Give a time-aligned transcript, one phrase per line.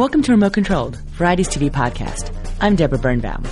[0.00, 2.34] welcome to Remote Controlled, Variety's TV podcast.
[2.62, 3.44] I'm Deborah Birnbaum.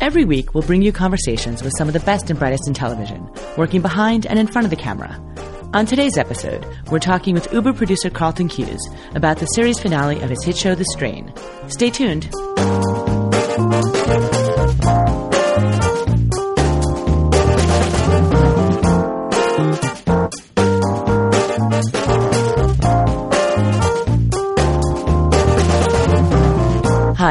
[0.00, 3.28] Every week, we'll bring you conversations with some of the best and brightest in television,
[3.58, 5.20] working behind and in front of the camera.
[5.74, 8.80] On today's episode, we're talking with Uber producer Carlton Cuse
[9.14, 11.30] about the series finale of his hit show The Strain.
[11.68, 12.30] Stay tuned.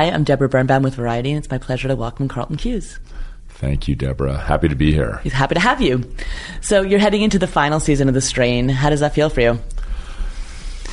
[0.02, 2.97] Hi, I'm Deborah Birnbaum with Variety, and it's my pleasure to welcome Carlton Cuse.
[3.49, 4.35] Thank you, Deborah.
[4.35, 5.19] Happy to be here.
[5.21, 6.11] He's happy to have you.
[6.59, 8.67] So you're heading into the final season of The Strain.
[8.67, 9.59] How does that feel for you?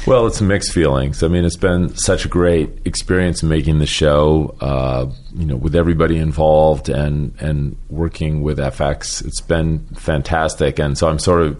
[0.07, 1.23] Well, it's a mixed feelings.
[1.23, 4.55] I mean, it's been such a great experience making the show.
[4.61, 10.79] Uh, you know, with everybody involved and and working with FX, it's been fantastic.
[10.79, 11.57] And so I'm sort of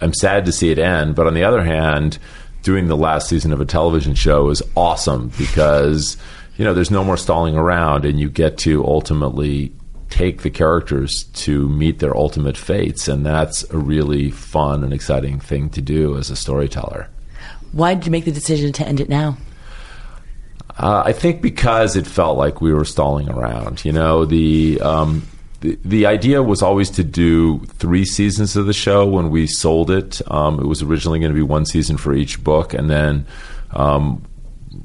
[0.00, 1.16] I'm sad to see it end.
[1.16, 2.20] But on the other hand,
[2.62, 6.16] doing the last season of a television show is awesome because
[6.56, 9.72] you know there's no more stalling around, and you get to ultimately
[10.10, 15.40] take the characters to meet their ultimate fates, and that's a really fun and exciting
[15.40, 17.08] thing to do as a storyteller.
[17.72, 19.38] Why did you make the decision to end it now?
[20.78, 23.84] Uh, I think because it felt like we were stalling around.
[23.84, 25.26] You know, the, um,
[25.60, 29.90] the the idea was always to do three seasons of the show when we sold
[29.90, 30.20] it.
[30.30, 33.26] Um, it was originally going to be one season for each book, and then,
[33.70, 34.22] um,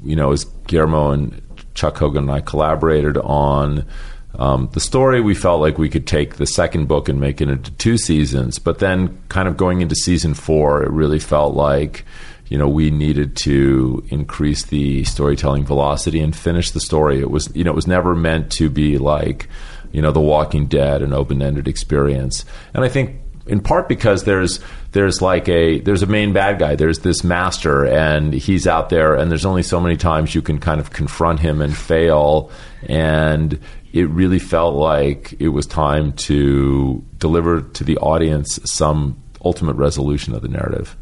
[0.04, 1.42] you know, as Guillermo and
[1.78, 3.86] Chuck Hogan and I collaborated on
[4.34, 7.48] um, the story, we felt like we could take the second book and make it
[7.48, 8.58] into two seasons.
[8.58, 12.04] But then, kind of going into season four, it really felt like
[12.48, 17.20] you know we needed to increase the storytelling velocity and finish the story.
[17.20, 19.48] It was you know it was never meant to be like
[19.92, 22.44] you know The Walking Dead, an open ended experience.
[22.74, 24.60] And I think in part because there's
[24.92, 26.76] there's like a there's a main bad guy.
[26.76, 30.58] There's this master and he's out there and there's only so many times you can
[30.58, 32.50] kind of confront him and fail.
[32.88, 33.58] And
[33.92, 40.34] it really felt like it was time to deliver to the audience some ultimate resolution
[40.34, 40.96] of the narrative.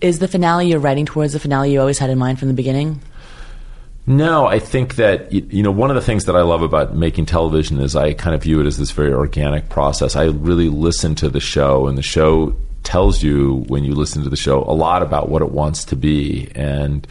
[0.00, 2.54] Is the finale you're writing towards the finale you always had in mind from the
[2.54, 3.00] beginning?
[4.08, 7.26] No, I think that you know one of the things that I love about making
[7.26, 10.14] television is I kind of view it as this very organic process.
[10.14, 14.30] I really listen to the show, and the show tells you when you listen to
[14.30, 17.04] the show a lot about what it wants to be, and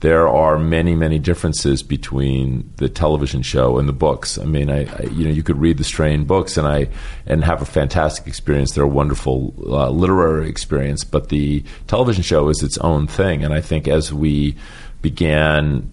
[0.00, 4.36] there are many, many differences between the television show and the books.
[4.36, 6.88] I mean, I, I you know you could read the Strain books and I
[7.26, 8.72] and have a fantastic experience.
[8.72, 13.54] They're a wonderful uh, literary experience, but the television show is its own thing, and
[13.54, 14.56] I think as we
[15.00, 15.92] began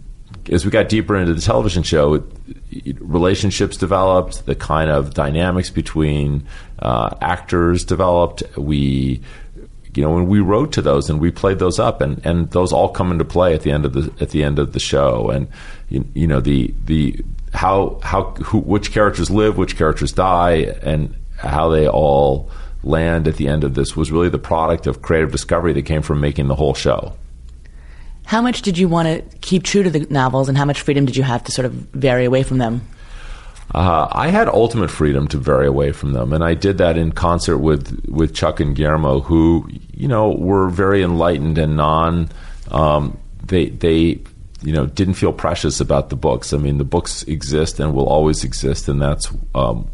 [0.50, 2.24] as we got deeper into the television show,
[3.00, 6.48] relationships developed, the kind of dynamics between
[6.80, 8.44] uh, actors developed.
[8.58, 9.22] We,
[9.94, 12.72] you know, when we wrote to those and we played those up, and, and those
[12.72, 15.30] all come into play at the end of the at the end of the show,
[15.30, 15.48] and
[15.90, 21.16] you, you know the the how how who, which characters live, which characters die, and
[21.38, 22.50] how they all
[22.84, 26.02] land at the end of this was really the product of creative discovery that came
[26.02, 27.14] from making the whole show.
[28.28, 31.06] How much did you want to keep true to the novels, and how much freedom
[31.06, 32.86] did you have to sort of vary away from them?
[33.74, 37.14] Uh, I had ultimate freedom to vary away from them, and I did that in
[37.14, 42.28] concert with with Chuck and Guillermo, who you know were very enlightened and non.
[42.70, 44.20] Um, they they
[44.62, 46.52] you know didn't feel precious about the books.
[46.52, 49.90] I mean, the books exist and will always exist, and that's um,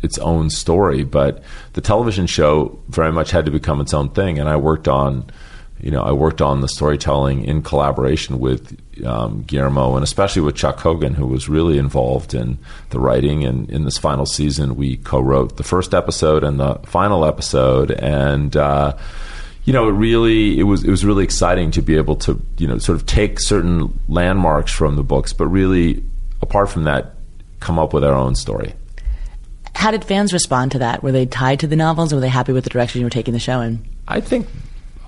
[0.00, 1.02] its own story.
[1.02, 4.86] But the television show very much had to become its own thing, and I worked
[4.86, 5.28] on
[5.84, 10.56] you know, I worked on the storytelling in collaboration with um, Guillermo and especially with
[10.56, 12.58] Chuck Hogan, who was really involved in
[12.88, 13.44] the writing.
[13.44, 18.56] And in this final season, we co-wrote the first episode and the final episode, and
[18.56, 18.96] uh,
[19.64, 22.66] you know, it really it was it was really exciting to be able to you
[22.66, 26.02] know sort of take certain landmarks from the books, but really
[26.40, 27.12] apart from that,
[27.60, 28.72] come up with our own story.
[29.74, 31.02] How did fans respond to that?
[31.02, 33.10] Were they tied to the novels, or were they happy with the direction you were
[33.10, 33.84] taking the show in?
[34.08, 34.46] I think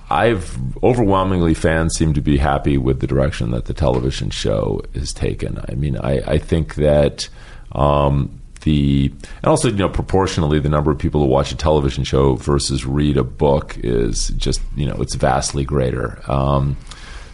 [0.08, 5.12] I've overwhelmingly fans seem to be happy with the direction that the television show is
[5.12, 5.58] taken.
[5.69, 7.29] I mean, I, I think that
[7.73, 9.12] um, the
[9.43, 12.85] and also you know proportionally the number of people who watch a television show versus
[12.87, 16.20] read a book is just you know it's vastly greater.
[16.31, 16.76] Um,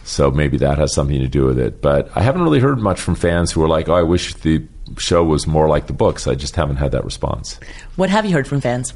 [0.05, 1.81] so maybe that has something to do with it.
[1.81, 4.65] But I haven't really heard much from fans who are like, "Oh, I wish the
[4.97, 7.59] show was more like the books." I just haven't had that response.
[7.97, 8.93] What have you heard from fans?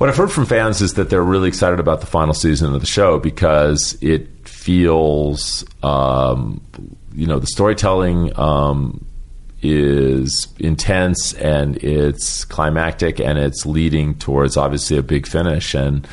[0.00, 2.80] What I've heard from fans is that they're really excited about the final season of
[2.80, 6.62] the show because it feels, um,
[7.12, 9.04] you know, the storytelling um,
[9.60, 15.74] is intense and it's climactic and it's leading towards obviously a big finish.
[15.74, 16.08] And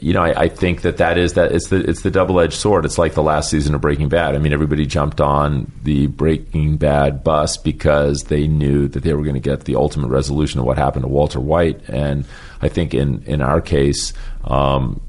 [0.00, 2.54] you know, I, I, think that that is that it's the it's the double edged
[2.54, 2.84] sword.
[2.84, 4.34] It's like the last season of Breaking Bad.
[4.34, 9.22] I mean, everybody jumped on the Breaking Bad bus because they knew that they were
[9.22, 11.80] going to get the ultimate resolution of what happened to Walter White.
[11.88, 12.24] And
[12.62, 14.12] I think in in our case,
[14.44, 15.00] um,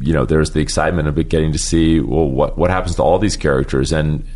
[0.00, 3.18] you know, there's the excitement of getting to see well what what happens to all
[3.18, 4.26] these characters and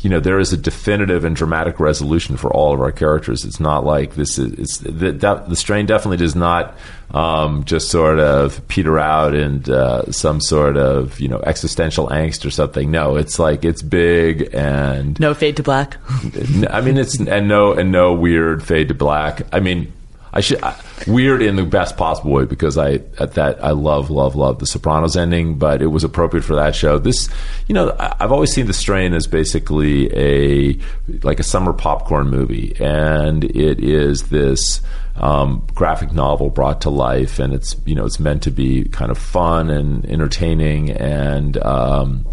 [0.00, 3.44] you know there is a definitive and dramatic resolution for all of our characters.
[3.44, 6.76] It's not like this is it's the, the strain definitely does not
[7.10, 12.44] um, just sort of peter out and uh, some sort of you know existential angst
[12.44, 12.90] or something.
[12.90, 15.96] No, it's like it's big and no fade to black.
[16.70, 19.42] I mean, it's and no and no weird fade to black.
[19.52, 19.92] I mean,
[20.32, 20.76] I should I,
[21.06, 24.66] weird in the best possible way because I at that I love love love the
[24.66, 26.98] Sopranos ending, but it was appropriate for that show.
[26.98, 27.28] This,
[27.66, 30.78] you know, I, I've always seen The Strain as basically a
[31.22, 34.80] like a summer popcorn movie, and it is this
[35.18, 39.10] um, graphic novel brought to life, and it's you know it's meant to be kind
[39.10, 41.56] of fun and entertaining and.
[41.58, 42.26] Um,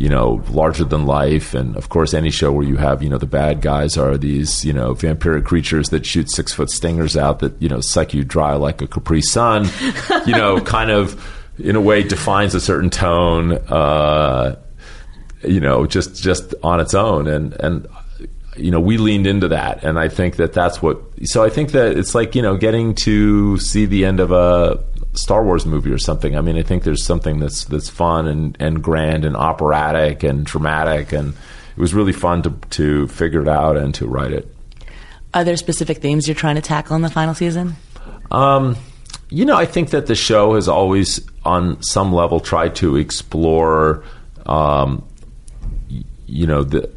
[0.00, 1.52] you know, larger than life.
[1.52, 4.64] And of course, any show where you have, you know, the bad guys are these,
[4.64, 8.24] you know, vampiric creatures that shoot six foot stingers out that, you know, suck you
[8.24, 9.68] dry like a Capri Sun,
[10.26, 11.22] you know, kind of
[11.58, 14.56] in a way defines a certain tone, uh,
[15.42, 17.26] you know, just, just on its own.
[17.26, 17.86] And, and,
[18.56, 19.84] you know, we leaned into that.
[19.84, 22.94] And I think that that's what, so I think that it's like, you know, getting
[22.96, 24.82] to see the end of a,
[25.12, 26.36] Star Wars movie or something.
[26.36, 30.46] I mean, I think there's something that's that's fun and, and grand and operatic and
[30.46, 34.54] dramatic, and it was really fun to to figure it out and to write it.
[35.34, 37.76] Are there specific themes you're trying to tackle in the final season?
[38.30, 38.76] Um,
[39.30, 44.04] you know, I think that the show has always, on some level, tried to explore,
[44.46, 45.04] um,
[46.26, 46.88] you know, the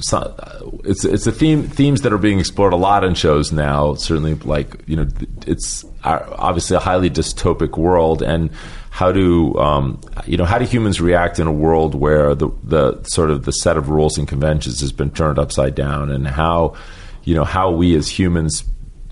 [0.00, 3.94] it's it's a theme themes that are being explored a lot in shows now.
[3.94, 5.08] Certainly, like you know,
[5.46, 8.50] it's obviously a highly dystopic world, and
[8.90, 13.02] how do um, you know how do humans react in a world where the the
[13.04, 16.76] sort of the set of rules and conventions has been turned upside down, and how
[17.24, 18.64] you know how we as humans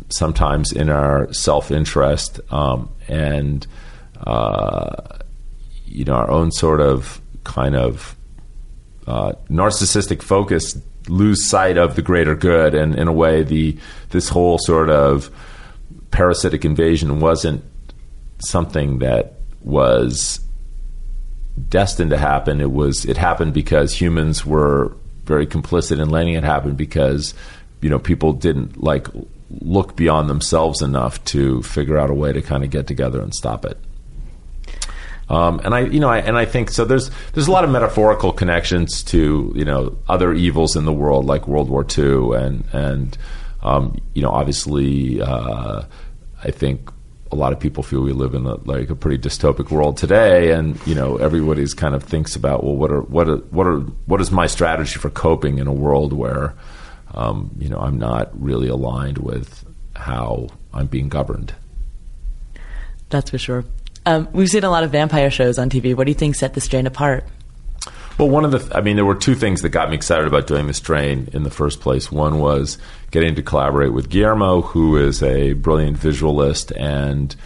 [0.08, 3.66] sometimes in our self interest um, and
[4.24, 5.18] uh,
[5.84, 8.16] you know our own sort of kind of
[9.06, 13.76] uh, narcissistic focus lose sight of the greater good, and in a way, the
[14.10, 15.30] this whole sort of
[16.10, 17.62] parasitic invasion wasn't
[18.38, 20.40] something that was
[21.68, 22.60] destined to happen.
[22.60, 27.34] It was it happened because humans were very complicit in letting it happen because
[27.80, 29.08] you know people didn't like
[29.60, 33.34] look beyond themselves enough to figure out a way to kind of get together and
[33.34, 33.78] stop it.
[35.28, 36.84] Um, and I, you know, I, and I think so.
[36.84, 41.26] There's there's a lot of metaphorical connections to you know other evils in the world
[41.26, 43.18] like World War II and and
[43.62, 45.82] um, you know obviously uh,
[46.44, 46.90] I think
[47.32, 50.52] a lot of people feel we live in a, like a pretty dystopic world today,
[50.52, 53.80] and you know everybody's kind of thinks about well, what are what are what are
[54.06, 56.54] what is my strategy for coping in a world where
[57.14, 59.64] um, you know I'm not really aligned with
[59.96, 61.54] how I'm being governed.
[63.08, 63.64] That's for sure.
[64.06, 65.94] Um, we've seen a lot of vampire shows on TV.
[65.94, 67.24] What do you think set the strain apart?
[68.18, 70.46] Well, one of the, I mean, there were two things that got me excited about
[70.46, 72.10] doing the strain in the first place.
[72.10, 72.78] One was
[73.10, 77.36] getting to collaborate with Guillermo, who is a brilliant visualist and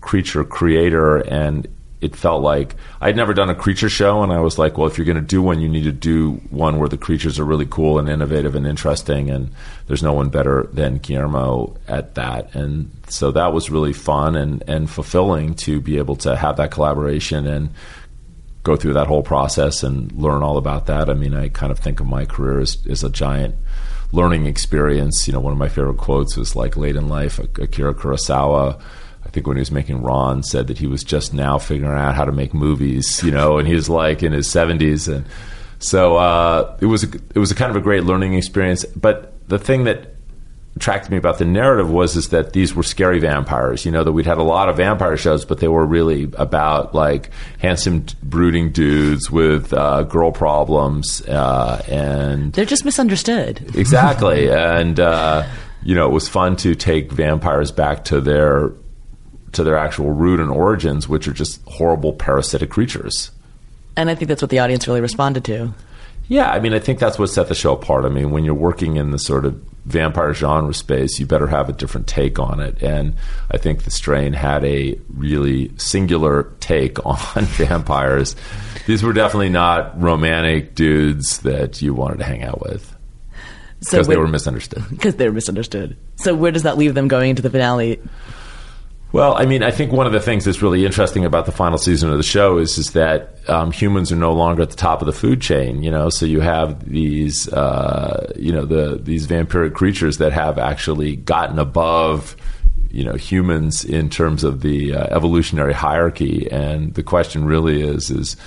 [0.00, 1.66] creature creator, and
[2.02, 4.98] it felt like I'd never done a creature show, and I was like, well, if
[4.98, 7.64] you're going to do one, you need to do one where the creatures are really
[7.64, 9.52] cool and innovative and interesting, and
[9.86, 12.56] there's no one better than Guillermo at that.
[12.56, 16.72] And so that was really fun and, and fulfilling to be able to have that
[16.72, 17.70] collaboration and
[18.64, 21.08] go through that whole process and learn all about that.
[21.08, 23.54] I mean, I kind of think of my career as, as a giant
[24.10, 25.28] learning experience.
[25.28, 28.82] You know, one of my favorite quotes was like late in life, Akira Kurosawa
[29.32, 32.24] think when he was making Ran said that he was just now figuring out how
[32.24, 35.12] to make movies, you know, and he was like in his 70s.
[35.12, 35.24] And
[35.78, 38.84] so uh, it was a, it was a kind of a great learning experience.
[38.84, 40.14] But the thing that
[40.76, 43.84] attracted me about the narrative was is that these were scary vampires.
[43.84, 46.94] You know that we'd had a lot of vampire shows, but they were really about
[46.94, 53.76] like handsome, brooding dudes with uh, girl problems, uh, and they're just misunderstood.
[53.76, 55.46] Exactly, and uh,
[55.82, 58.72] you know, it was fun to take vampires back to their
[59.52, 63.30] to their actual root and origins, which are just horrible parasitic creatures.
[63.96, 65.74] And I think that's what the audience really responded to.
[66.28, 68.04] Yeah, I mean, I think that's what set the show apart.
[68.04, 71.68] I mean, when you're working in the sort of vampire genre space, you better have
[71.68, 72.82] a different take on it.
[72.82, 73.14] And
[73.50, 77.04] I think The Strain had a really singular take
[77.36, 78.36] on vampires.
[78.86, 82.96] These were definitely not romantic dudes that you wanted to hang out with
[83.80, 84.84] So because they were misunderstood.
[84.90, 85.96] because they were misunderstood.
[86.16, 88.00] So where does that leave them going into the finale?
[89.12, 91.76] Well, I mean, I think one of the things that's really interesting about the final
[91.76, 95.02] season of the show is is that um, humans are no longer at the top
[95.02, 95.82] of the food chain.
[95.82, 100.58] You know, so you have these, uh, you know, the these vampiric creatures that have
[100.58, 102.36] actually gotten above,
[102.90, 106.50] you know, humans in terms of the uh, evolutionary hierarchy.
[106.50, 108.38] And the question really is, is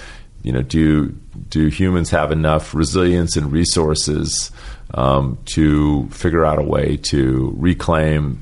[0.41, 1.09] you know, do
[1.49, 4.51] do humans have enough resilience and resources
[4.95, 8.41] um, to figure out a way to reclaim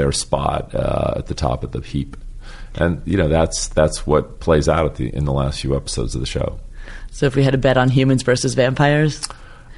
[0.00, 2.16] their spot uh, at the top of the heap?
[2.74, 6.14] And you know, that's that's what plays out at the in the last few episodes
[6.14, 6.58] of the show.
[7.10, 9.28] So if we had a bet on humans versus vampires,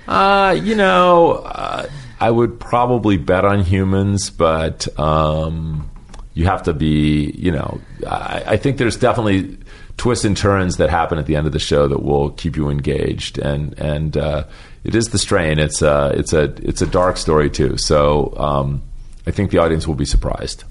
[0.09, 1.87] Uh, you know, uh,
[2.21, 5.89] I would probably bet on humans, but um,
[6.35, 9.59] you have to be, you know, I, I think there's definitely
[9.97, 12.69] twists and turns that happen at the end of the show that will keep you
[12.69, 14.45] engaged, and and uh,
[14.85, 15.59] it is the strain.
[15.59, 17.77] It's a it's a it's a dark story too.
[17.77, 18.83] So um,
[19.27, 20.65] I think the audience will be surprised.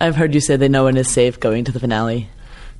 [0.00, 2.28] I've heard you say that no one is safe going to the finale.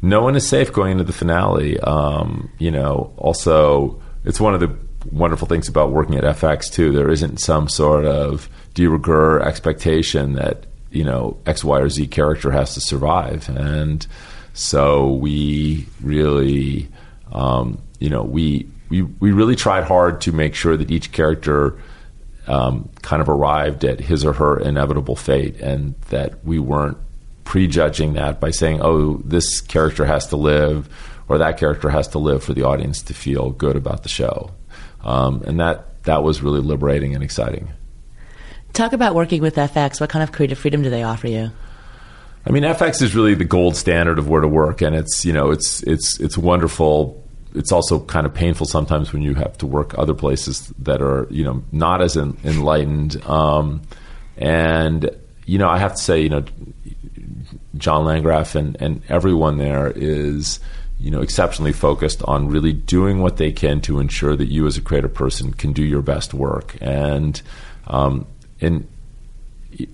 [0.00, 1.78] no one is safe going into the finale.
[1.80, 4.74] Um, you know, also it's one of the
[5.10, 6.92] wonderful things about working at FX too.
[6.92, 12.06] There isn't some sort of de rigueur expectation that you know X, Y, or Z
[12.08, 14.06] character has to survive, and
[14.54, 16.88] so we really,
[17.32, 21.78] um, you know, we we we really tried hard to make sure that each character
[22.48, 26.98] um, kind of arrived at his or her inevitable fate, and that we weren't
[27.44, 30.88] prejudging that by saying, "Oh, this character has to live,"
[31.28, 34.50] or "That character has to live" for the audience to feel good about the show,
[35.04, 37.68] um, and that that was really liberating and exciting.
[38.72, 40.00] Talk about working with FX.
[40.00, 41.50] What kind of creative freedom do they offer you?
[42.46, 45.32] I mean, FX is really the gold standard of where to work, and it's you
[45.32, 47.22] know it's it's it's wonderful.
[47.54, 51.26] It's also kind of painful sometimes when you have to work other places that are
[51.30, 53.24] you know not as en- enlightened.
[53.24, 53.82] Um,
[54.36, 55.10] and
[55.46, 56.44] you know, I have to say, you know,
[57.76, 60.60] John Landgraf and, and everyone there is
[61.00, 64.76] you know exceptionally focused on really doing what they can to ensure that you as
[64.76, 67.40] a creative person can do your best work and
[67.86, 68.26] um,
[68.60, 68.86] and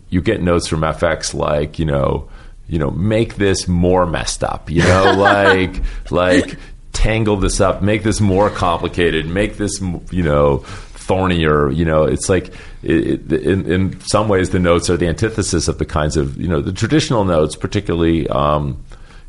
[0.08, 2.28] you get notes from FX like you know
[2.68, 6.58] you know make this more messed up you know like like
[7.04, 9.78] tangle this up make this more complicated make this
[10.10, 10.58] you know
[11.06, 12.46] thornier you know it's like
[12.82, 16.40] it, it, in, in some ways the notes are the antithesis of the kinds of
[16.40, 18.82] you know the traditional notes particularly um,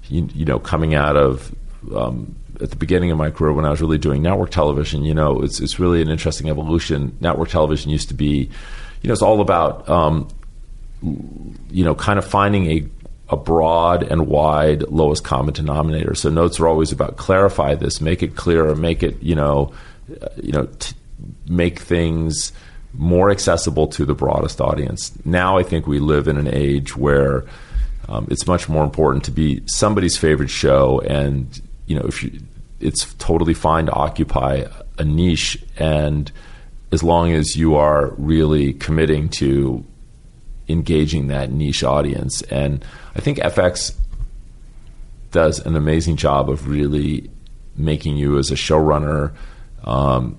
[0.07, 1.53] you, you know coming out of
[1.93, 5.13] um, at the beginning of my career when I was really doing network television, you
[5.13, 7.15] know, it's it's really an interesting evolution.
[7.19, 8.49] Network television used to be,
[9.01, 10.27] you know, it's all about, um,
[11.01, 12.89] you know, kind of finding a
[13.29, 16.13] a broad and wide lowest common denominator.
[16.15, 19.73] So notes are always about clarify this, make it clearer, make it, you know,
[20.41, 20.95] you know, t-
[21.47, 22.53] make things
[22.93, 25.11] more accessible to the broadest audience.
[25.25, 27.45] Now I think we live in an age where
[28.07, 32.39] um, it's much more important to be somebody's favorite show, and you know, if you,
[32.79, 34.65] it's totally fine to occupy
[34.99, 36.31] a niche, and
[36.91, 39.83] as long as you are really committing to
[40.67, 42.83] engaging that niche audience, and
[43.15, 43.95] I think FX
[45.31, 47.29] does an amazing job of really
[47.75, 49.33] making you as a showrunner
[49.83, 50.37] um,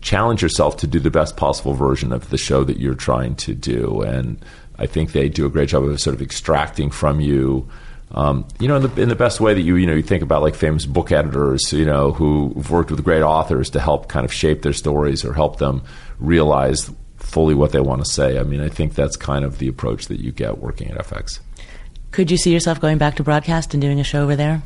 [0.00, 3.54] challenge yourself to do the best possible version of the show that you're trying to
[3.54, 4.02] do.
[4.02, 4.38] And
[4.78, 7.68] I think they do a great job of sort of extracting from you.
[8.12, 10.22] Um, you know, in the, in the best way that you you know you think
[10.22, 14.24] about like famous book editors, you know, who've worked with great authors to help kind
[14.24, 15.82] of shape their stories or help them
[16.20, 16.90] realize
[17.24, 18.38] fully what they want to say.
[18.38, 21.40] I mean, I think that's kind of the approach that you get working at FX.
[22.10, 24.62] Could you see yourself going back to broadcast and doing a show over there?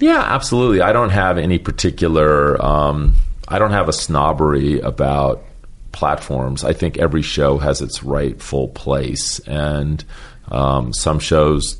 [0.00, 0.80] Yeah, absolutely.
[0.80, 2.60] I don't have any particular.
[2.64, 3.14] Um,
[3.48, 5.44] I don't have a snobbery about
[5.92, 6.64] platforms.
[6.64, 10.04] I think every show has its rightful place, and
[10.50, 11.78] um, some shows,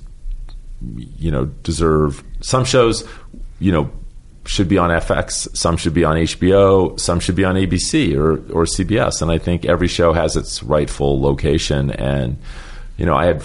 [0.96, 2.22] you know, deserve.
[2.40, 3.08] Some shows,
[3.60, 3.90] you know,
[4.48, 5.54] should be on FX.
[5.54, 6.98] Some should be on HBO.
[6.98, 9.20] Some should be on ABC or or CBS.
[9.20, 11.90] And I think every show has its rightful location.
[11.90, 12.38] And
[12.96, 13.42] you know, I had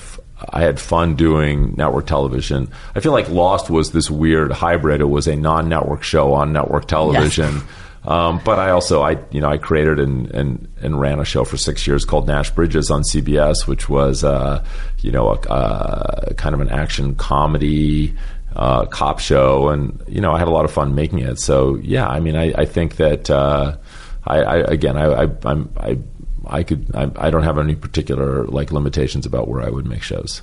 [0.49, 2.69] I had fun doing network television.
[2.95, 5.01] I feel like Lost was this weird hybrid.
[5.01, 7.61] It was a non-network show on network television.
[8.05, 11.45] Um, but I also, I you know, I created and, and and ran a show
[11.45, 14.63] for six years called Nash Bridges on CBS, which was uh,
[14.99, 18.13] you know a, a kind of an action comedy
[18.55, 21.39] uh, cop show, and you know I had a lot of fun making it.
[21.39, 23.77] So yeah, I mean, I, I think that uh,
[24.25, 25.97] I, I, again, I, I I'm I
[26.45, 30.03] I could I, I don't have any particular like limitations about where I would make
[30.03, 30.41] shows.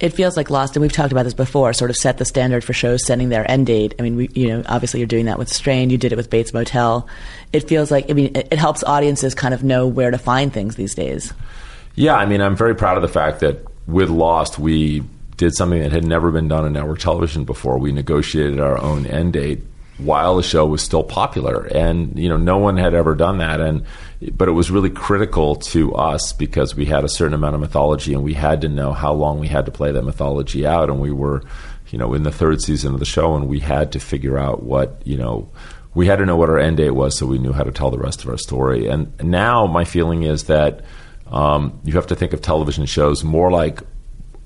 [0.00, 1.72] It feels like Lost, and we've talked about this before.
[1.72, 3.94] Sort of set the standard for shows setting their end date.
[3.98, 5.88] I mean, we, you know, obviously you're doing that with Strain.
[5.88, 7.08] You did it with Bates Motel.
[7.52, 10.52] It feels like, I mean, it, it helps audiences kind of know where to find
[10.52, 11.32] things these days.
[11.94, 15.04] Yeah, I mean, I'm very proud of the fact that with Lost, we
[15.36, 17.78] did something that had never been done on network television before.
[17.78, 19.62] We negotiated our own end date
[19.98, 23.60] while the show was still popular, and you know, no one had ever done that.
[23.60, 23.84] And
[24.32, 28.12] but it was really critical to us because we had a certain amount of mythology,
[28.12, 30.90] and we had to know how long we had to play that mythology out.
[30.90, 31.42] And we were,
[31.90, 34.62] you know, in the third season of the show, and we had to figure out
[34.62, 35.50] what you know
[35.94, 37.90] we had to know what our end date was so we knew how to tell
[37.90, 38.88] the rest of our story.
[38.88, 40.84] And now my feeling is that
[41.28, 43.80] um, you have to think of television shows more like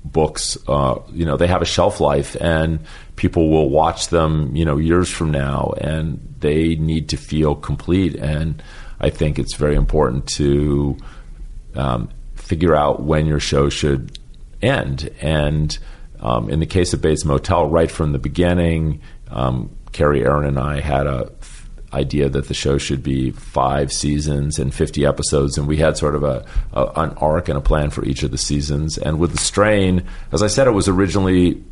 [0.03, 0.57] books.
[0.67, 2.79] Uh, you know, they have a shelf life, and
[3.15, 4.55] people will watch them.
[4.55, 8.15] You know, years from now, and they need to feel complete.
[8.15, 8.61] And
[8.99, 10.97] I think it's very important to
[11.75, 14.17] um, figure out when your show should
[14.61, 15.09] end.
[15.21, 15.77] And
[16.19, 20.59] um, in the case of Bates Motel, right from the beginning, um, Kerry, Ehrin, and
[20.59, 21.31] I had a
[21.93, 26.15] idea that the show should be five seasons and 50 episodes, and we had sort
[26.15, 28.97] of a, a, an arc and a plan for each of the seasons.
[28.97, 31.63] And with the strain, as I said, it was originally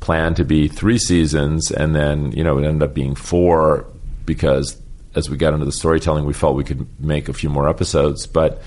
[0.00, 3.86] planned to be three seasons, and then you know it ended up being four
[4.26, 4.80] because
[5.14, 8.26] as we got into the storytelling, we felt we could make a few more episodes,
[8.26, 8.62] but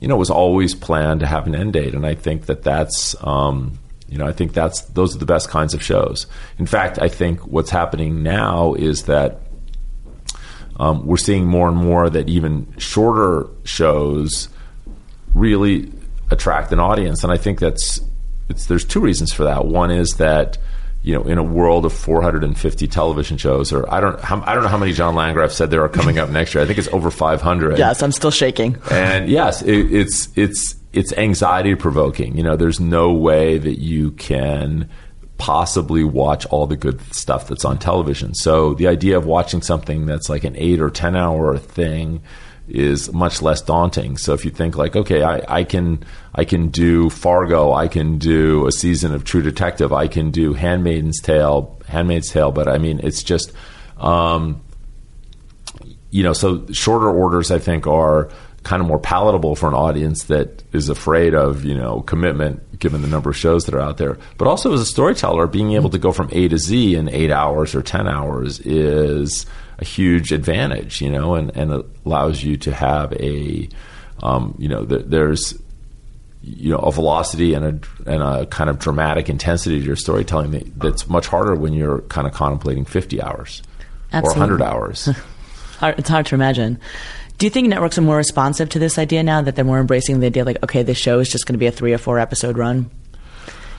[0.00, 2.62] you know it was always planned to have an end date, and I think that
[2.62, 3.16] that's.
[3.24, 6.26] Um, you know, I think that's those are the best kinds of shows.
[6.58, 9.40] In fact, I think what's happening now is that
[10.76, 14.48] um, we're seeing more and more that even shorter shows
[15.34, 15.90] really
[16.30, 18.00] attract an audience, and I think that's
[18.68, 19.66] there's two reasons for that.
[19.66, 20.58] One is that
[21.04, 24.62] you know, in a world of 450 television shows, or I don't, how, I don't
[24.62, 26.64] know how many John Landgraf said there are coming up next year.
[26.64, 27.76] I think it's over 500.
[27.76, 28.78] Yes, I'm still shaking.
[28.90, 32.38] And yes, it, it's it's it's anxiety provoking.
[32.38, 34.88] You know, there's no way that you can
[35.38, 38.34] possibly watch all the good stuff that's on television.
[38.34, 42.22] So the idea of watching something that's like an eight or ten hour thing
[42.68, 44.16] is much less daunting.
[44.16, 48.18] So if you think like, okay, I, I can I can do Fargo, I can
[48.18, 52.78] do a season of True Detective, I can do Handmaid's Tale, Handmaid's Tale, but I
[52.78, 53.52] mean it's just
[53.98, 54.62] um,
[56.10, 58.30] you know, so shorter orders I think are
[58.64, 63.02] kind of more palatable for an audience that is afraid of you know commitment given
[63.02, 64.18] the number of shows that are out there.
[64.38, 67.30] But also as a storyteller being able to go from a to z in eight
[67.30, 69.46] hours or ten hours is
[69.78, 73.68] a huge advantage you know and, and allows you to have a
[74.22, 75.58] um, you know th- there's
[76.42, 80.52] you know a velocity and a and a kind of dramatic intensity to your storytelling
[80.52, 83.62] that, that's much harder when you're kind of contemplating 50 hours
[84.12, 84.42] Absolutely.
[84.42, 85.08] or 100 hours.
[85.82, 86.78] It's hard to imagine
[87.38, 90.20] do you think networks are more responsive to this idea now that they're more embracing
[90.20, 92.18] the idea like, okay, this show is just going to be a three or four
[92.18, 92.90] episode run?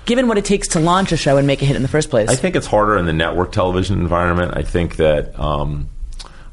[0.05, 2.09] Given what it takes to launch a show and make a hit in the first
[2.09, 4.53] place, I think it's harder in the network television environment.
[4.55, 5.89] I think that um,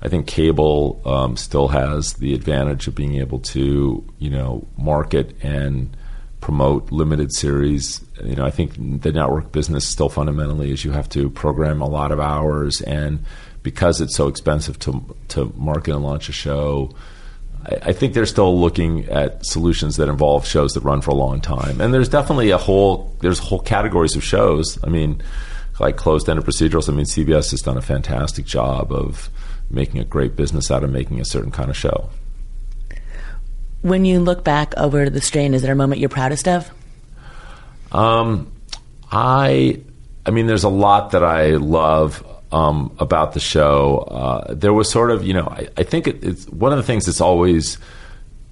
[0.01, 5.37] I think cable um, still has the advantage of being able to you know market
[5.43, 5.95] and
[6.41, 8.03] promote limited series.
[8.25, 11.88] You know, I think the network business still fundamentally is you have to program a
[11.88, 13.23] lot of hours and
[13.62, 16.90] because it's so expensive to to market and launch a show.
[17.64, 21.14] I, I think they're still looking at solutions that involve shows that run for a
[21.14, 24.83] long time, and there's definitely a whole there's whole categories of shows.
[24.85, 25.22] I mean,
[25.81, 26.88] like closed-ended procedurals.
[26.88, 29.31] I mean, CBS has done a fantastic job of
[29.70, 32.11] making a great business out of making a certain kind of show.
[33.81, 36.70] When you look back over the strain, is there a moment you're proudest of?
[37.90, 38.53] Um,
[39.11, 39.81] I,
[40.25, 43.99] I mean, there's a lot that I love um, about the show.
[44.11, 46.85] Uh, there was sort of, you know, I, I think it, it's one of the
[46.85, 47.79] things that's always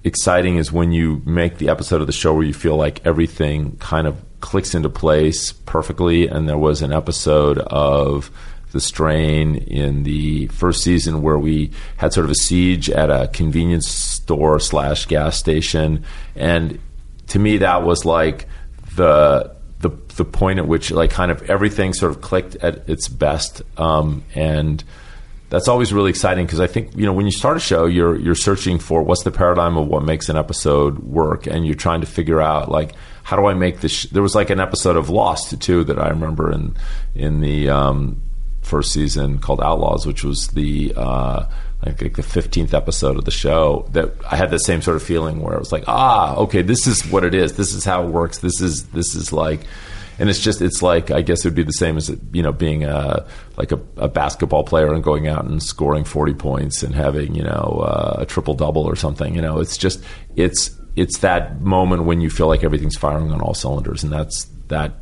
[0.03, 3.77] exciting is when you make the episode of the show where you feel like everything
[3.77, 6.27] kind of clicks into place perfectly.
[6.27, 8.31] And there was an episode of
[8.71, 13.27] the strain in the first season where we had sort of a siege at a
[13.27, 16.79] convenience store slash gas station, and
[17.27, 18.47] to me that was like
[18.95, 23.07] the the the point at which like kind of everything sort of clicked at its
[23.07, 24.83] best, um, and
[25.49, 28.17] that's always really exciting because I think you know when you start a show, you're
[28.17, 32.01] you're searching for what's the paradigm of what makes an episode work, and you're trying
[32.01, 33.91] to figure out like how do I make this.
[33.91, 34.05] Sh-?
[34.05, 36.75] There was like an episode of Lost too that I remember in
[37.15, 38.21] in the um,
[38.61, 41.45] first season called Outlaws, which was the uh,
[41.85, 43.87] like, the fifteenth episode of the show.
[43.91, 46.87] That I had the same sort of feeling where it was like, ah, okay, this
[46.87, 47.53] is what it is.
[47.53, 48.39] This is how it works.
[48.39, 49.61] This is this is like
[50.21, 52.51] and it's just it's like I guess it would be the same as you know
[52.51, 53.25] being a
[53.57, 57.41] like a, a basketball player and going out and scoring forty points and having you
[57.41, 59.33] know uh, a triple double or something.
[59.33, 60.03] You know, it's just
[60.35, 64.45] it's it's that moment when you feel like everything's firing on all cylinders, and that's
[64.67, 64.93] that.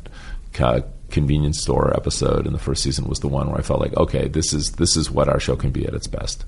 [0.58, 3.96] Uh, convenience store episode in the first season was the one where I felt like,
[3.96, 6.44] okay, this is this is what our show can be at its best.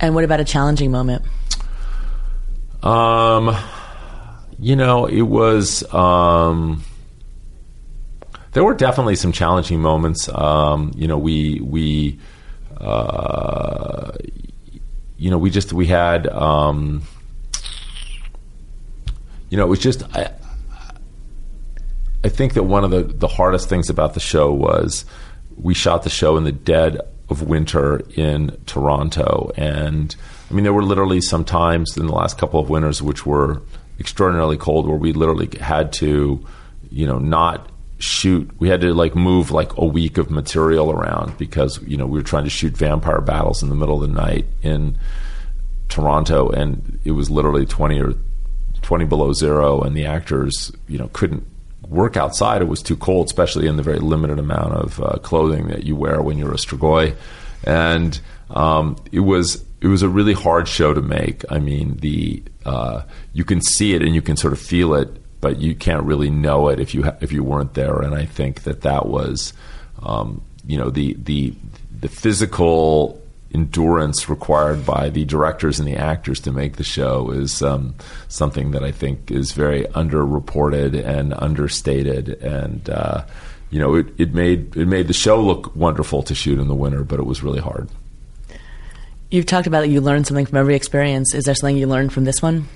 [0.00, 1.24] And what about a challenging moment?
[2.82, 3.56] Um,
[4.58, 5.82] you know, it was.
[5.92, 6.84] Um,
[8.52, 10.28] there were definitely some challenging moments.
[10.28, 12.20] Um, you know, we we
[12.80, 14.12] uh,
[15.16, 17.02] you know we just we had um,
[19.48, 20.32] you know it was just I,
[22.22, 25.04] I think that one of the the hardest things about the show was
[25.56, 29.50] we shot the show in the dead of winter in Toronto.
[29.56, 30.14] And
[30.50, 33.62] I mean there were literally some times in the last couple of winters which were
[33.98, 36.44] extraordinarily cold where we literally had to
[36.90, 38.50] you know not shoot.
[38.58, 42.18] We had to like move like a week of material around because you know we
[42.18, 44.98] were trying to shoot vampire battles in the middle of the night in
[45.88, 46.50] Toronto.
[46.50, 48.14] And it was literally 20 or
[48.82, 49.80] 20 below zero.
[49.80, 51.46] And the actors you know couldn't
[51.88, 55.68] work outside it was too cold especially in the very limited amount of uh, clothing
[55.68, 57.14] that you wear when you're a strigoi
[57.64, 58.20] and
[58.50, 63.02] um, it was it was a really hard show to make I mean the uh,
[63.32, 65.08] you can see it and you can sort of feel it
[65.44, 68.00] but you can't really know it if you ha- if you weren't there.
[68.00, 69.52] And I think that that was,
[70.02, 71.52] um, you know, the the
[72.00, 73.20] the physical
[73.54, 77.94] endurance required by the directors and the actors to make the show is um,
[78.28, 82.30] something that I think is very underreported and understated.
[82.42, 83.24] And uh,
[83.70, 86.74] you know, it, it made it made the show look wonderful to shoot in the
[86.74, 87.88] winter, but it was really hard.
[89.30, 91.34] You've talked about that you learned something from every experience.
[91.34, 92.68] Is there something you learned from this one?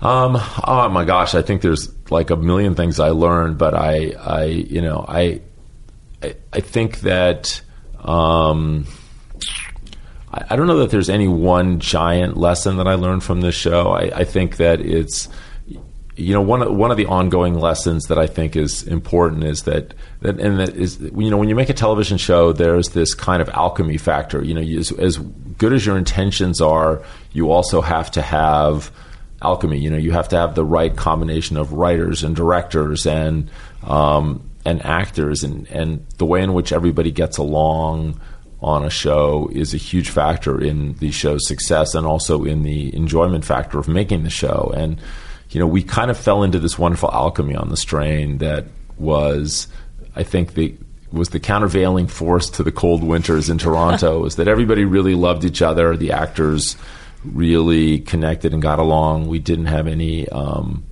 [0.00, 4.12] Um, oh my gosh, I think there's like a million things I learned, but I,
[4.18, 5.42] I, you know, I,
[6.22, 7.60] I, I think that,
[8.02, 8.86] um,
[10.32, 13.54] I, I, don't know that there's any one giant lesson that I learned from this
[13.54, 13.92] show.
[13.92, 15.28] I, I think that it's,
[16.16, 19.62] you know, one of, one of the ongoing lessons that I think is important is
[19.62, 23.14] that, that and that is, you know, when you make a television show, there's this
[23.14, 24.44] kind of alchemy factor.
[24.44, 28.90] You know, as, as good as your intentions are, you also have to have,
[29.42, 29.78] alchemy.
[29.78, 33.50] You know, you have to have the right combination of writers and directors and
[33.82, 38.20] um, and actors, and and the way in which everybody gets along
[38.62, 42.94] on a show is a huge factor in the show's success and also in the
[42.94, 44.72] enjoyment factor of making the show.
[44.76, 45.00] And
[45.50, 48.66] you know, we kind of fell into this wonderful alchemy on the strain that
[48.98, 49.66] was,
[50.14, 50.74] I think, the
[51.12, 55.44] was the countervailing force to the cold winters in Toronto is that everybody really loved
[55.44, 55.96] each other.
[55.96, 56.76] The actors
[57.24, 59.26] really connected and got along.
[59.26, 60.84] We didn't have any, um,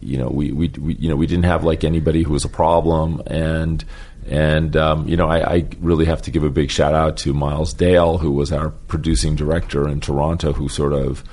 [0.00, 2.48] you know, we, we, we, you know, we didn't have like anybody who was a
[2.48, 3.22] problem.
[3.26, 3.84] And,
[4.28, 7.34] and, um, you know, I, I, really have to give a big shout out to
[7.34, 11.24] Miles Dale, who was our producing director in Toronto, who sort of,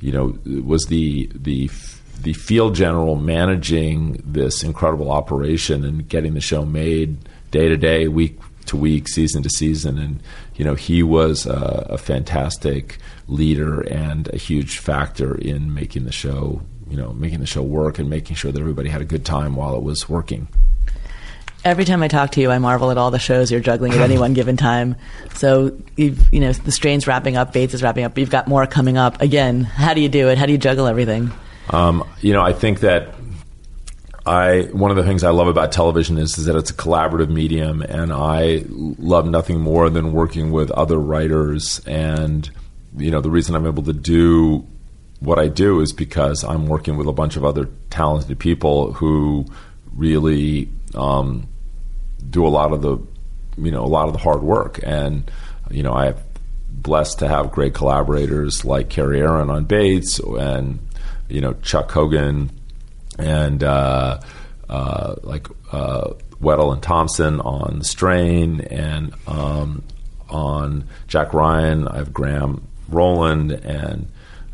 [0.00, 1.70] you know, was the, the,
[2.22, 7.18] the field general managing this incredible operation and getting the show made
[7.50, 9.98] day to day, week to week, season to season.
[9.98, 10.22] And,
[10.56, 16.12] you know, he was a, a fantastic leader and a huge factor in making the
[16.12, 19.26] show, you know, making the show work and making sure that everybody had a good
[19.26, 20.48] time while it was working.
[21.64, 24.00] Every time I talk to you, I marvel at all the shows you're juggling at
[24.00, 24.96] any one given time.
[25.34, 28.48] So, you've, you know, the Strain's wrapping up, Bates is wrapping up, but you've got
[28.48, 29.20] more coming up.
[29.20, 30.38] Again, how do you do it?
[30.38, 31.32] How do you juggle everything?
[31.70, 33.14] Um, you know, I think that
[34.24, 37.28] I one of the things I love about television is, is that it's a collaborative
[37.28, 42.50] medium, and I love nothing more than working with other writers and
[42.96, 44.66] you know, the reason I'm able to do
[45.20, 49.46] what I do is because I'm working with a bunch of other talented people who
[49.94, 51.48] really um,
[52.28, 52.98] do a lot of the,
[53.56, 54.80] you know, a lot of the hard work.
[54.82, 55.30] And,
[55.70, 56.22] you know, I have
[56.70, 60.78] blessed to have great collaborators like Kerry Ehrin on Bates and,
[61.28, 62.50] you know, Chuck Hogan
[63.18, 64.20] and uh,
[64.68, 69.82] uh, like uh, Weddle and Thompson on The Strain and um,
[70.28, 71.88] on Jack Ryan.
[71.88, 74.08] I have Graham Roland and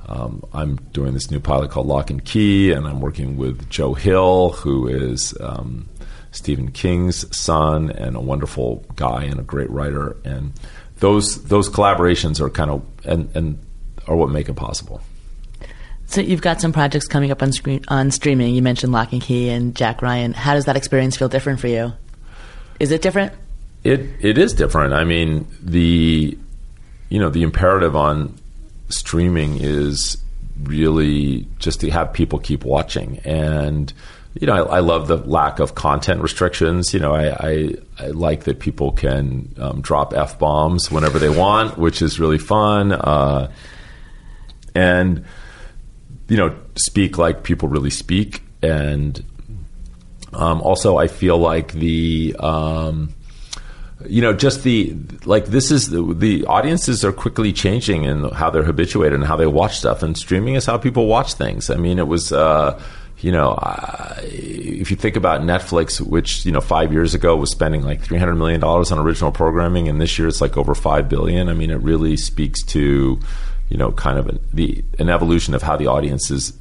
[0.09, 3.94] um, I'm doing this new pilot called Locke and Key, and I'm working with Joe
[3.94, 5.88] Hill, who is um,
[6.35, 10.16] Stephen King's son and a wonderful guy and a great writer.
[10.25, 10.53] And
[10.99, 13.59] those those collaborations are kind of and, and
[14.09, 15.01] are what make it possible.
[16.07, 18.55] So you've got some projects coming up on screen, on streaming.
[18.55, 20.33] You mentioned Locke and Key and Jack Ryan.
[20.33, 21.92] How does that experience feel different for you?
[22.79, 23.33] Is it different?
[23.85, 24.92] It it is different.
[24.92, 26.37] I mean, the
[27.09, 28.35] you know the imperative on
[28.88, 30.16] streaming is
[30.64, 33.92] really just to have people keep watching and
[34.40, 36.92] you know, I, I, love the lack of content restrictions.
[36.92, 41.29] You know, I, I, I like that people can um, drop f bombs whenever they
[41.29, 42.92] want, which is really fun.
[42.92, 43.51] Uh,
[44.75, 45.25] and
[46.29, 48.42] you know, speak like people really speak.
[48.61, 49.23] And
[50.33, 53.14] um, also, I feel like the um,
[54.07, 58.51] you know, just the like this is the, the, audiences are quickly changing in how
[58.51, 61.70] they're habituated and how they watch stuff, and streaming is how people watch things.
[61.70, 62.33] I mean, it was.
[62.33, 62.83] Uh,
[63.25, 67.51] you know, uh, if you think about Netflix, which you know five years ago was
[67.51, 70.75] spending like three hundred million dollars on original programming, and this year it's like over
[70.75, 71.49] five billion.
[71.49, 73.19] I mean, it really speaks to
[73.71, 76.53] you know kind of the an evolution of how the audience is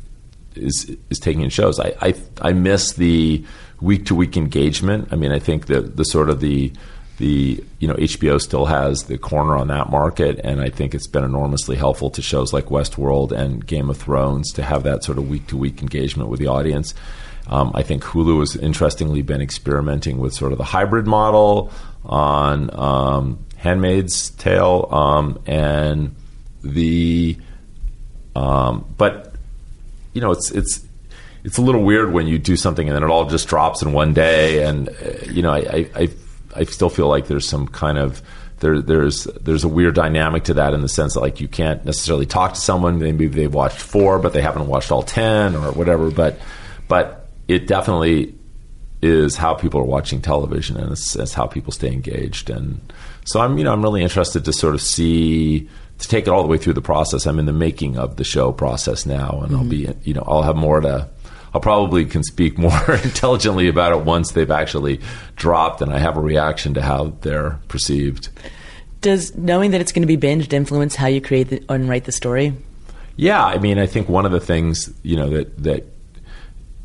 [0.56, 1.82] is is taking in shows.
[1.82, 3.44] I I, I miss the
[3.82, 5.10] week to week engagement.
[5.12, 6.72] I mean, I think that the sort of the
[7.18, 11.08] the you know HBO still has the corner on that market, and I think it's
[11.08, 15.18] been enormously helpful to shows like Westworld and Game of Thrones to have that sort
[15.18, 16.94] of week to week engagement with the audience.
[17.48, 21.72] Um, I think Hulu has interestingly been experimenting with sort of the hybrid model
[22.06, 26.16] on um, Handmaid's Tale um, and
[26.64, 27.38] the
[28.36, 29.36] um, but
[30.14, 30.86] you know it's it's
[31.44, 33.92] it's a little weird when you do something and then it all just drops in
[33.92, 34.94] one day and uh,
[35.30, 36.10] you know I, I, I
[36.56, 38.22] I still feel like there's some kind of
[38.60, 41.84] there, there's there's a weird dynamic to that in the sense that like you can't
[41.86, 42.98] necessarily talk to someone.
[43.00, 46.10] Maybe they've watched four but they haven't watched all ten or whatever.
[46.10, 46.40] But
[46.88, 48.36] but it definitely
[49.02, 52.50] is how people are watching television and it's, it's how people stay engaged.
[52.50, 52.80] And
[53.26, 55.68] so I'm you know I'm really interested to sort of see
[56.00, 57.26] to take it all the way through the process.
[57.26, 59.56] I'm in the making of the show process now and mm-hmm.
[59.56, 61.10] I'll be you know I'll have more to
[61.54, 65.00] I'll probably can speak more intelligently about it once they've actually
[65.36, 68.30] dropped and I have a reaction to how they're perceived.
[69.02, 72.06] Does knowing that it's going to be binged influence how you create the, and write
[72.06, 72.54] the story?
[73.16, 75.86] Yeah, I mean, I think one of the things you know that that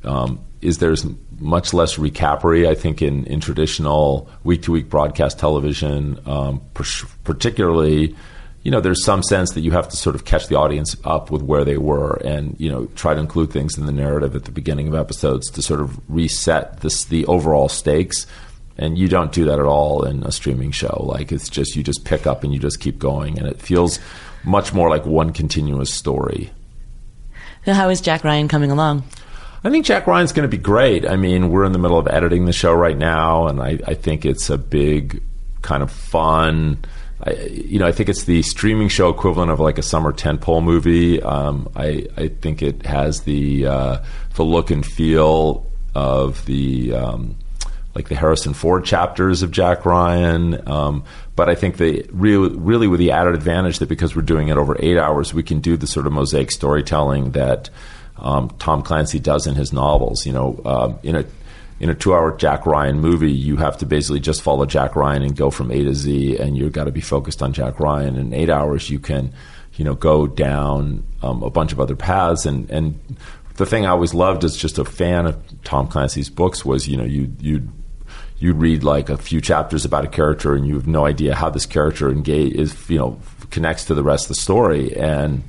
[0.04, 1.06] um, is there's
[1.38, 2.68] much less recapery.
[2.68, 6.60] I think in, in traditional week to week broadcast television, um,
[7.24, 8.14] particularly
[8.62, 11.30] you know, there's some sense that you have to sort of catch the audience up
[11.30, 14.44] with where they were, and you know, try to include things in the narrative at
[14.44, 18.26] the beginning of episodes to sort of reset this the overall stakes.
[18.80, 21.02] And you don't do that at all in a streaming show.
[21.04, 23.98] Like it's just you just pick up and you just keep going, and it feels
[24.44, 26.50] much more like one continuous story.
[27.64, 29.04] So how is Jack Ryan coming along?
[29.64, 31.06] I think Jack Ryan's going to be great.
[31.06, 33.94] I mean, we're in the middle of editing the show right now, and I, I
[33.94, 35.20] think it's a big,
[35.62, 36.78] kind of fun
[37.22, 40.62] I, you know, I think it's the streaming show equivalent of like a summer tentpole
[40.62, 41.22] movie.
[41.22, 44.04] Um, I, I think it has the uh,
[44.34, 47.36] the look and feel of the um,
[47.94, 50.68] like the Harrison Ford chapters of Jack Ryan.
[50.68, 51.04] Um,
[51.34, 54.56] but I think they really, really with the added advantage that because we're doing it
[54.56, 57.70] over eight hours, we can do the sort of mosaic storytelling that
[58.16, 60.24] um, Tom Clancy does in his novels.
[60.24, 61.24] You know, uh, in a
[61.80, 65.22] in a two hour Jack Ryan movie, you have to basically just follow Jack Ryan
[65.22, 68.16] and go from A to Z, and you've got to be focused on Jack Ryan.
[68.16, 69.32] In eight hours, you can,
[69.74, 72.46] you know, go down um, a bunch of other paths.
[72.46, 72.98] And, and
[73.56, 76.96] the thing I always loved as just a fan of Tom Clancy's books was, you
[76.96, 77.68] know, you you
[78.38, 81.50] you read like a few chapters about a character, and you have no idea how
[81.50, 85.42] this character engage is, you know, connects to the rest of the story, and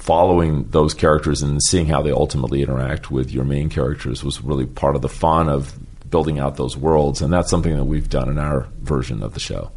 [0.00, 4.64] following those characters and seeing how they ultimately interact with your main characters was really
[4.66, 8.28] part of the fun of building out those worlds, and that's something that we've done
[8.28, 9.70] in our version of the show.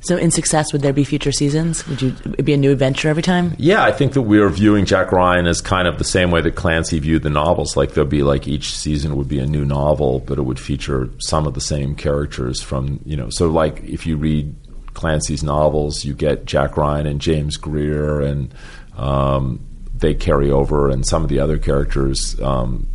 [0.00, 1.86] So, in success, would there be future seasons?
[1.86, 3.54] Would you it be a new adventure every time?
[3.58, 6.40] Yeah, I think that we are viewing Jack Ryan as kind of the same way
[6.40, 7.76] that Clancy viewed the novels.
[7.76, 11.08] Like there'll be like each season would be a new novel, but it would feature
[11.18, 13.30] some of the same characters from you know.
[13.30, 14.54] So, like if you read
[14.94, 18.52] Clancy's novels, you get Jack Ryan and James Greer and
[19.00, 19.60] um,
[19.94, 22.86] they carry over, and some of the other characters, um,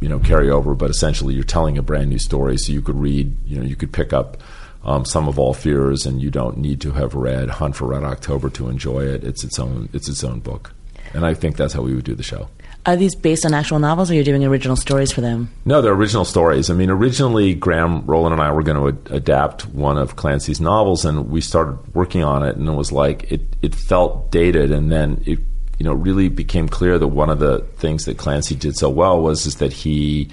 [0.00, 0.74] you know, carry over.
[0.74, 3.76] But essentially, you're telling a brand new story, so you could read, you know, you
[3.76, 4.38] could pick up
[4.82, 8.02] um, Sum of All Fears, and you don't need to have read Hunt for Red
[8.02, 9.24] October to enjoy it.
[9.24, 10.72] It's its own, it's its own book,
[11.12, 12.48] and I think that's how we would do the show.
[12.86, 15.50] Are these based on actual novels, or you're you doing original stories for them?
[15.64, 16.70] No, they're original stories.
[16.70, 20.60] I mean, originally Graham Roland and I were going to ad- adapt one of Clancy's
[20.60, 24.70] novels, and we started working on it, and it was like it it felt dated,
[24.70, 25.40] and then it
[25.80, 29.20] you know really became clear that one of the things that Clancy did so well
[29.20, 30.30] was is that he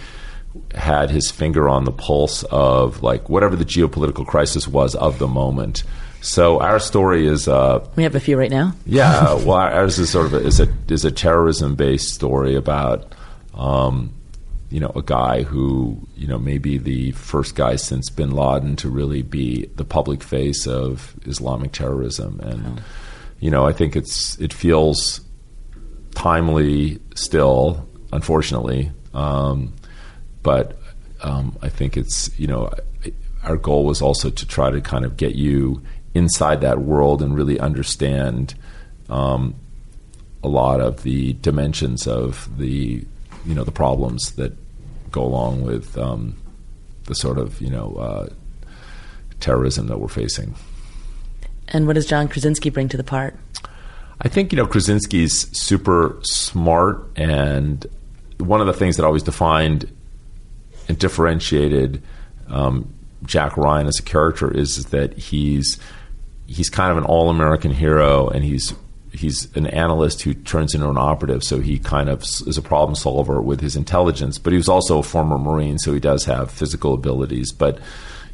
[0.75, 5.27] had his finger on the pulse of like whatever the geopolitical crisis was of the
[5.27, 5.83] moment
[6.23, 7.47] so our story is.
[7.47, 8.73] Uh, we have a few right now.
[8.85, 13.13] yeah, well, ours is sort of a, is a is a terrorism based story about.
[13.53, 14.13] Um,
[14.69, 18.89] you know, a guy who, you know, maybe the first guy since bin Laden to
[18.89, 22.39] really be the public face of Islamic terrorism.
[22.39, 22.83] And, oh.
[23.39, 25.21] you know, I think it's, it feels
[26.15, 28.91] timely still, unfortunately.
[29.13, 29.75] Um,
[30.41, 30.79] but
[31.21, 32.71] um, I think it's, you know,
[33.43, 37.35] our goal was also to try to kind of get you inside that world and
[37.35, 38.55] really understand
[39.09, 39.55] um,
[40.43, 43.05] a lot of the dimensions of the
[43.45, 44.53] you know the problems that
[45.11, 46.35] go along with um,
[47.05, 48.29] the sort of you know uh,
[49.39, 50.55] terrorism that we're facing.
[51.69, 53.35] And what does John Krasinski bring to the part?
[54.21, 57.85] I think you know Krasinski's super smart, and
[58.37, 59.91] one of the things that always defined
[60.87, 62.01] and differentiated
[62.49, 62.93] um,
[63.25, 65.79] Jack Ryan as a character is that he's
[66.47, 68.73] he's kind of an all American hero, and he's
[69.11, 71.43] he's an analyst who turns into an operative.
[71.43, 74.37] So he kind of is a problem solver with his intelligence.
[74.37, 77.51] But he was also a former Marine, so he does have physical abilities.
[77.51, 77.79] But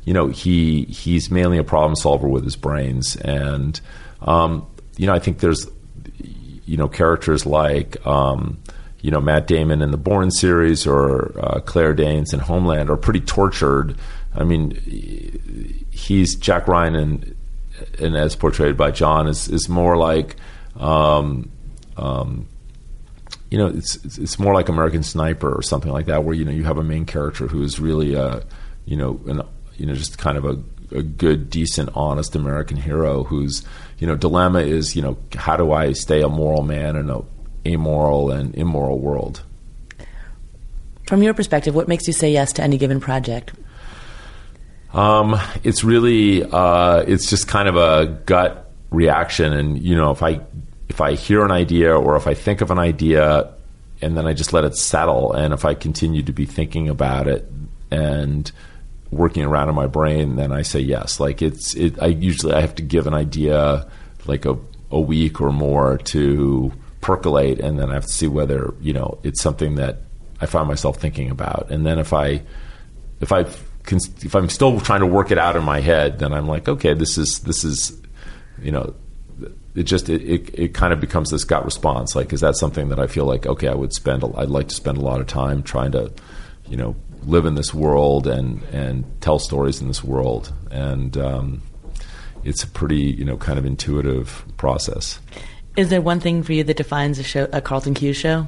[0.06, 3.80] you know, he he's mainly a problem solver with his brains, and
[4.22, 4.65] um,
[4.98, 5.67] you know, I think there's
[6.65, 8.06] you know characters like.
[8.06, 8.60] Um,
[9.02, 12.98] you know Matt Damon in the Bourne series or uh, Claire Danes in Homeland are
[12.98, 13.95] pretty tortured.
[14.36, 17.36] I mean, he's Jack Ryan and
[17.99, 20.35] and as portrayed by John is is more like
[20.77, 21.51] um,
[21.97, 22.47] um,
[23.49, 26.51] you know, it's, it's more like American Sniper or something like that, where you know
[26.51, 28.43] you have a main character who is really a,
[28.85, 29.41] you know, an,
[29.75, 30.61] you know, just kind of a,
[30.95, 33.63] a good, decent, honest American hero whose,
[33.97, 37.21] you know, dilemma is, you know, how do I stay a moral man in a
[37.65, 39.43] amoral and immoral world?
[41.07, 43.51] From your perspective, what makes you say yes to any given project?
[44.93, 50.23] Um, it's really, uh, it's just kind of a gut reaction, and you know, if
[50.23, 50.41] I
[50.88, 53.54] if I hear an idea or if I think of an idea
[54.02, 57.28] and then I just let it settle, and if I continue to be thinking about
[57.28, 57.49] it
[57.91, 58.52] and
[59.12, 61.19] working around in my brain, then I say yes.
[61.19, 63.88] Like it's, it, I usually I have to give an idea
[64.25, 64.58] like a,
[64.91, 66.71] a week or more to
[67.02, 69.99] percolate, and then I have to see whether you know it's something that
[70.41, 72.41] I find myself thinking about, and then if I
[73.19, 73.45] if I
[73.91, 76.93] if I'm still trying to work it out in my head, then I'm like, okay,
[76.93, 77.97] this is this is
[78.62, 78.93] you know
[79.75, 82.15] it just it, it, it, kind of becomes this gut response.
[82.15, 84.75] Like, is that something that I feel like okay, I would spend I'd like to
[84.75, 86.12] spend a lot of time trying to,
[86.67, 91.62] you know, live in this world and and tell stories in this world, and um,
[92.43, 95.19] it's a pretty you know kind of intuitive process.
[95.75, 98.47] Is there one thing for you that defines a show, a Carlton Cuse show?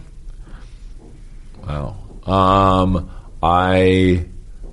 [1.66, 3.10] Wow, um,
[3.42, 4.26] I,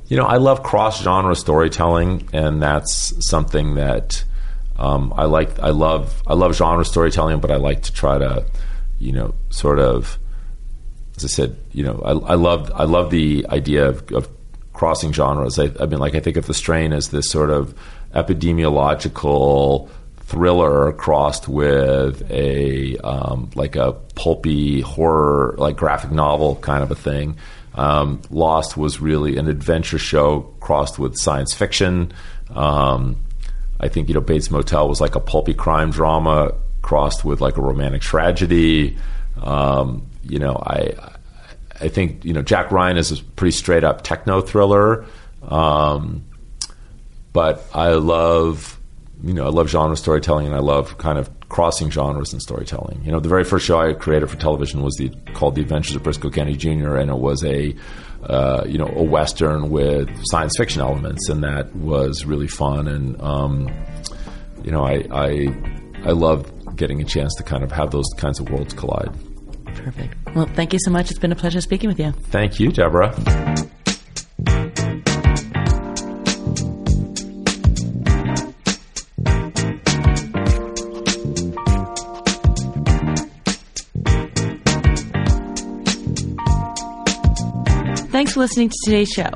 [0.09, 4.25] you know, I love cross genre storytelling, and that's something that
[4.77, 8.47] um, I like, I love, I love genre storytelling, but I like to try to,
[8.99, 10.19] you know, sort of,
[11.17, 14.29] as I said, you know, I, I love, I love the idea of, of
[14.73, 15.59] crossing genres.
[15.59, 17.75] I, I mean, like I think of the strain as this sort of
[18.15, 19.91] epidemiological
[20.21, 26.95] thriller crossed with a um, like a pulpy horror, like graphic novel kind of a
[26.95, 27.37] thing.
[27.75, 32.13] Um, Lost was really an adventure show crossed with science fiction.
[32.51, 33.17] Um,
[33.81, 36.53] I think you know Bates Motel was like a pulpy crime drama
[36.83, 38.97] crossed with like a romantic tragedy.
[39.41, 40.95] Um, you know, I
[41.81, 45.05] I think you know Jack Ryan is a pretty straight up techno thriller,
[45.43, 46.25] um,
[47.33, 48.79] but I love
[49.23, 53.01] you know I love genre storytelling and I love kind of crossing genres in storytelling.
[53.05, 55.97] You know, the very first show I created for television was the called The Adventures
[55.97, 56.97] of Brisco County Jr.
[56.97, 57.75] and it was a
[58.25, 62.89] uh, you know a western with science fiction elements, and that was really fun.
[62.89, 63.69] And um,
[64.65, 65.57] you know, I, I
[66.05, 69.13] I love getting a chance to kind of have those kinds of worlds collide.
[69.67, 70.15] Perfect.
[70.35, 71.11] Well, thank you so much.
[71.11, 72.13] It's been a pleasure speaking with you.
[72.13, 73.15] Thank you, Deborah.
[88.19, 89.31] Thanks for listening to today's show.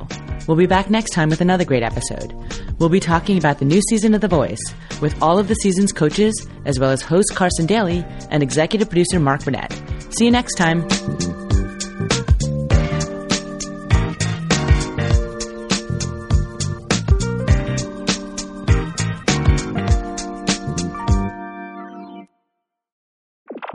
[0.49, 2.35] We'll be back next time with another great episode.
[2.81, 4.59] We'll be talking about the new season of The Voice
[5.01, 9.21] with all of the season's coaches, as well as host Carson Daly and executive producer
[9.21, 9.71] Mark Burnett.
[10.09, 10.83] See you next time.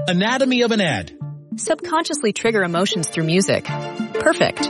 [0.10, 1.18] Anatomy of an ad.
[1.56, 3.64] Subconsciously trigger emotions through music.
[4.16, 4.70] Perfect.